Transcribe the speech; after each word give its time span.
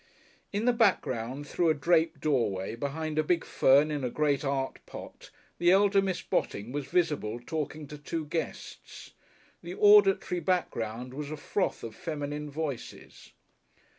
In 0.51 0.65
the 0.65 0.73
background 0.73 1.45
through 1.47 1.69
a 1.69 1.75
draped 1.75 2.21
doorway 2.21 2.73
behind 2.75 3.19
a 3.19 3.23
big 3.23 3.45
fern 3.45 3.91
in 3.91 4.03
a 4.03 4.09
great 4.09 4.43
art 4.43 4.83
pot 4.87 5.29
the 5.59 5.69
elder 5.71 6.01
Miss 6.01 6.23
Botting 6.23 6.71
was 6.71 6.87
visible 6.87 7.39
talking 7.39 7.85
to 7.85 7.99
two 7.99 8.25
guests; 8.25 9.11
the 9.61 9.75
auditory 9.75 10.39
background 10.39 11.13
was 11.13 11.29
a 11.29 11.37
froth 11.37 11.83
of 11.83 11.93
feminine 11.93 12.49
voices.... 12.49 13.33